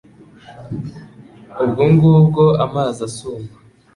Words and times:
ubwo 1.63 1.83
ngubwo 1.93 2.43
amazi 2.65 2.99
asuma 3.07 3.51